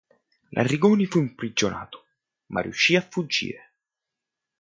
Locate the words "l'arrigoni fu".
0.51-1.19